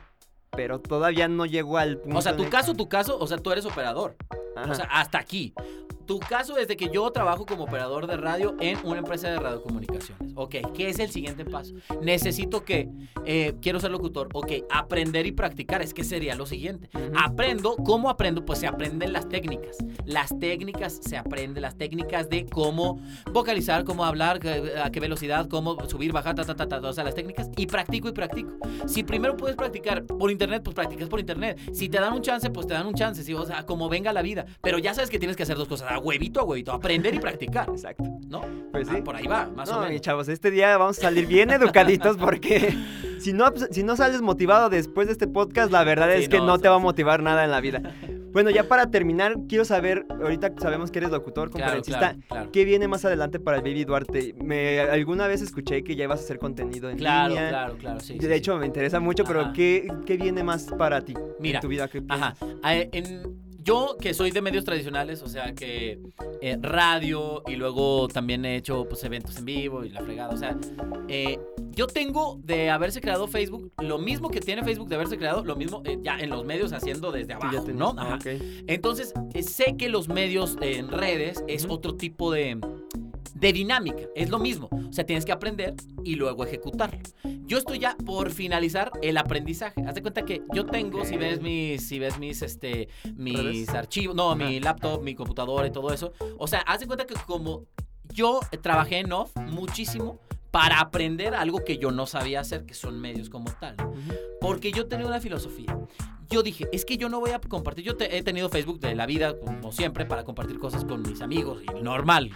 [0.55, 2.17] pero todavía no llegó al punto.
[2.17, 4.15] O sea, tu caso, tu caso, o sea, tú eres operador.
[4.55, 4.71] Ajá.
[4.71, 5.53] O sea, hasta aquí.
[6.05, 9.39] tu caso es de que yo trabajo como operador de radio en una empresa de
[9.39, 10.33] radiocomunicaciones.
[10.35, 11.73] Ok, ¿qué es el siguiente paso?
[11.99, 12.87] Necesito que,
[13.25, 16.89] eh, quiero ser locutor, ok, aprender y practicar, es que sería lo siguiente.
[17.15, 18.45] Aprendo, ¿cómo aprendo?
[18.45, 19.77] Pues se aprenden las técnicas.
[20.05, 23.01] Las técnicas se aprenden, las técnicas de cómo
[23.33, 26.93] vocalizar, cómo hablar, qué- a qué velocidad, cómo subir, bajar, ta, ta, ta, ta, o
[26.93, 27.49] sea, las técnicas.
[27.57, 28.51] Y practico y practico.
[28.85, 31.59] Si primero puedes practicar por internet, pues practicas por internet.
[31.73, 33.33] Si te dan un chance, pues te dan un chance, ¿sí?
[33.33, 34.44] o sea, como venga la vida.
[34.61, 37.19] Pero ya sabes que tienes que hacer dos cosas, a huevito a huevito, aprender y
[37.19, 38.03] practicar, Exacto.
[38.27, 38.41] ¿no?
[38.71, 38.95] Pues sí.
[38.99, 39.93] Ah, por ahí va, más o No, menos.
[39.93, 42.75] mi chavos, este día vamos a salir bien educaditos porque
[43.19, 46.29] si no, pues, si no sales motivado después de este podcast, la verdad Sí, es
[46.29, 46.83] que no, no, sí, te va a sí.
[46.83, 47.81] motivar nada en la vida.
[48.31, 52.51] Bueno, ya para terminar, quiero saber, ahorita sabemos que eres locutor, Claro, conferencista, claro, claro.
[52.51, 54.35] ¿qué viene más adelante para el Baby Duarte?
[54.43, 57.47] Me, alguna vez escuché que ya ibas a hacer contenido en Claro, línea.
[57.47, 58.15] claro, claro, sí.
[58.15, 58.33] de sí, sí.
[58.33, 59.53] hecho, me interesa mucho, pero.
[59.53, 61.87] ¿qué, ¿qué viene más para ti Mira, en tu vida?
[61.87, 62.35] ¿Qué Ajá.
[62.61, 65.99] Ah, en- yo que soy de medios tradicionales, o sea que
[66.39, 70.29] eh, radio y luego también he hecho pues, eventos en vivo y la fregada.
[70.33, 70.55] O sea,
[71.07, 71.39] eh,
[71.71, 75.55] yo tengo de haberse creado Facebook lo mismo que tiene Facebook de haberse creado, lo
[75.55, 77.95] mismo eh, ya en los medios haciendo desde abajo, ¿no?
[77.97, 78.19] ah, Ajá.
[78.67, 82.59] Entonces, sé que los medios en redes es otro tipo de,
[83.33, 84.03] de dinámica.
[84.15, 84.69] Es lo mismo.
[84.71, 85.73] O sea, tienes que aprender
[86.03, 86.99] y luego ejecutarlo.
[87.47, 89.81] Yo estoy ya por finalizar el aprendizaje.
[89.87, 93.69] Haz de cuenta que yo tengo, si ves mis, si ves mis, este, mis ¿Redes?
[93.69, 96.11] archivos, no, mi laptop, mi computadora y todo eso.
[96.37, 97.65] O sea, haz de cuenta que como
[98.13, 100.19] yo trabajé en off muchísimo
[100.51, 103.75] para aprender algo que yo no sabía hacer, que son medios como tal.
[104.41, 105.77] Porque yo tenía una filosofía.
[106.29, 107.85] Yo dije, es que yo no voy a compartir.
[107.85, 111.21] Yo te- he tenido Facebook de la vida, como siempre, para compartir cosas con mis
[111.21, 112.31] amigos y normal.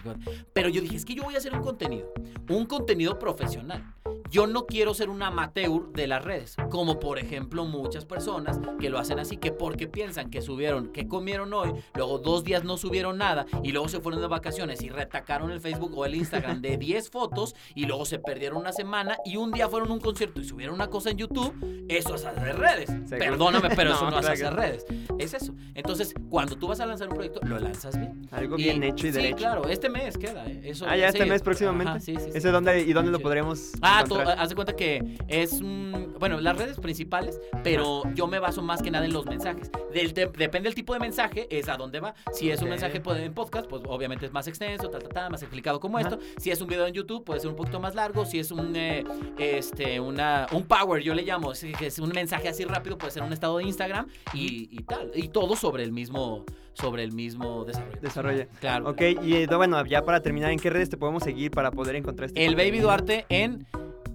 [0.54, 2.14] Pero yo dije, es que yo voy a hacer un contenido,
[2.50, 3.84] un contenido profesional.
[4.30, 8.90] Yo no quiero ser un amateur de las redes, como por ejemplo muchas personas que
[8.90, 12.78] lo hacen así, que porque piensan que subieron, que comieron hoy, luego dos días no
[12.78, 16.62] subieron nada y luego se fueron de vacaciones y retacaron el Facebook o el Instagram
[16.62, 20.00] de 10 fotos y luego se perdieron una semana y un día fueron a un
[20.00, 22.90] concierto y subieron una cosa en YouTube, eso es hacer redes.
[23.10, 24.86] Perdóname, pero eso No, es hacer redes.
[25.18, 25.54] Es eso.
[25.74, 28.28] Entonces, cuando tú vas a lanzar un proyecto, lo lanzas bien.
[28.32, 29.38] Algo bien hecho y sí, derecho.
[29.38, 30.62] claro, este mes queda, ¿eh?
[30.66, 31.90] Eso, Ah, ya este mes próximamente.
[31.92, 32.16] ajá, sí.
[32.34, 33.24] ¿Ese dónde y dónde lo Sí.
[33.24, 34.19] podremos Ah, encontrar?
[34.22, 38.82] Haz de cuenta que es un, bueno, las redes principales, pero yo me baso más
[38.82, 39.72] que nada en los mensajes.
[39.94, 42.14] Del depende del tipo de mensaje, es a dónde va.
[42.34, 45.32] Si es un mensaje pues, en podcast, pues obviamente es más extenso, tal, tal, tal,
[45.32, 46.10] más explicado como Ajá.
[46.10, 46.20] esto.
[46.38, 48.26] Si es un video en YouTube, puede ser un poquito más largo.
[48.26, 49.04] Si es un, eh,
[49.38, 53.24] este, una, un power, yo le llamo, es, es un mensaje así rápido, puede ser
[53.24, 55.12] un estado de Instagram y, y tal.
[55.14, 58.02] Y todo sobre el mismo, sobre el mismo desarrollo.
[58.02, 58.48] Desarrollo.
[58.60, 58.90] Claro.
[58.90, 62.28] Ok, y bueno, ya para terminar, ¿en qué redes te podemos seguir para poder encontrar
[62.28, 62.80] este El Baby?
[62.80, 63.66] Duarte en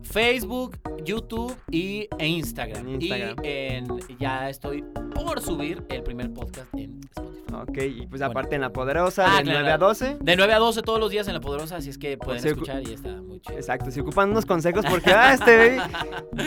[0.03, 2.89] Facebook, YouTube y e Instagram.
[2.89, 3.37] En Instagram.
[3.43, 3.87] Y en,
[4.19, 7.24] ya estoy por subir el primer podcast en Spotify.
[7.63, 8.27] Ok, y pues Bueno.
[8.27, 9.87] aparte en La Poderosa, Ah, de claro, 9 a claro.
[9.89, 10.17] 12.
[10.21, 12.51] De 9 a 12 todos los días en La Poderosa, así es que pueden sea,
[12.51, 13.57] escuchar y está muy chido.
[13.57, 15.79] Exacto, si ocupan unos consejos porque, ah, este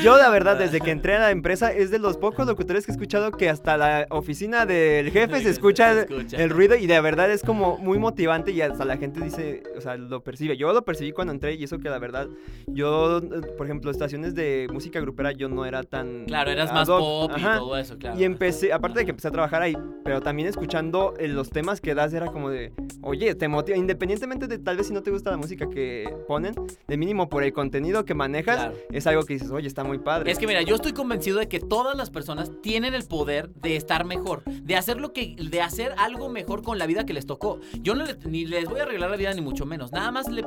[0.03, 2.91] yo la verdad desde que entré a la empresa es de los pocos locutores que
[2.91, 6.37] he escuchado que hasta la oficina del jefe se escucha, Se el- escucha.
[6.37, 9.81] el ruido y de verdad es como muy motivante y hasta la gente dice, o
[9.81, 10.57] sea, lo percibe.
[10.57, 12.27] Yo lo percibí cuando entré y eso que la verdad,
[12.67, 13.21] yo,
[13.57, 16.25] por ejemplo, estaciones de música grupera yo no era tan...
[16.25, 17.57] Claro, eras más pop y ajá.
[17.59, 18.19] todo eso, claro.
[18.19, 21.93] Y empecé, aparte de que empecé a trabajar ahí, pero también escuchando los temas que
[21.95, 25.31] das, era como de, oye, te motiva, independientemente de tal vez si no te gusta
[25.31, 26.53] la música que ponen,
[26.87, 28.73] de mínimo por el contenido que manejas, Claro.
[28.91, 30.31] es algo que dices, oye, está muy padre.
[30.31, 33.75] Es que mira, yo estoy convencido de que todas las personas tienen el poder de
[33.75, 37.25] estar mejor, de hacer lo que, de hacer algo mejor con la vida que les
[37.25, 37.59] tocó.
[37.81, 39.91] Yo no les, ni les voy a arreglar la vida ni mucho menos.
[39.91, 40.43] Nada más le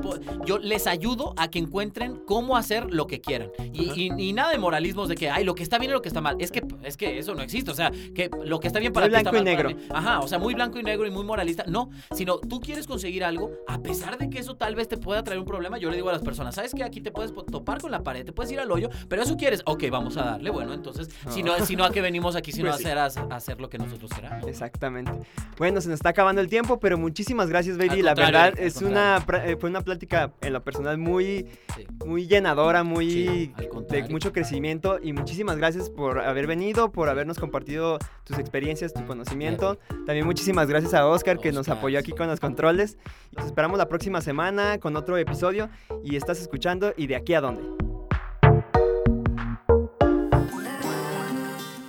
[0.46, 3.50] yo les ayudo a que encuentren cómo hacer lo que quieran.
[3.72, 6.02] Y, y- y nada de moralismos de que, ay, lo que está bien y lo
[6.02, 6.36] que está mal.
[6.40, 7.70] Es que, es que eso no existe.
[7.70, 9.78] O sea, que lo que está bien para Muy ti está blanco y para negro.
[9.80, 9.86] mí.
[9.90, 11.64] Ajá, o sea, muy blanco y negro y muy moralista.
[11.66, 15.22] No, sino tú quieres conseguir algo, a pesar de que eso tal vez te pueda
[15.22, 16.82] traer un problema, yo le digo a las personas, ¿sabes qué?
[16.82, 19.62] Aquí te puedes topar con la pared, te puedes ir al hoyo, pero eso quieres,
[19.66, 22.70] ok, vamos a darle, bueno, entonces, si, no, si no a qué venimos aquí, sino
[22.70, 22.84] Pues a, sí.
[22.86, 24.46] hacer, a, a hacer lo que nosotros queramos.
[24.48, 25.12] Exactamente.
[25.58, 28.00] Bueno, se nos está acabando el tiempo, pero muchísimas gracias, baby.
[28.00, 31.86] Al La verdad es una eh, fue una plática en lo personal muy Sí.
[32.04, 33.52] muy llenadora, muy Sí,
[33.90, 39.06] de mucho crecimiento y muchísimas gracias por haber venido, por habernos compartido tus experiencias, tu
[39.06, 39.78] conocimiento.
[40.06, 42.96] También muchísimas gracias a Oscar que nos apoyó aquí con los controles.
[43.32, 45.68] Nos esperamos la próxima semana con otro episodio
[46.04, 47.62] y estás escuchando y de aquí a dónde.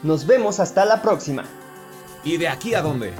[0.01, 1.43] Nos vemos hasta la próxima.
[2.23, 3.13] ¿Y de aquí a dónde?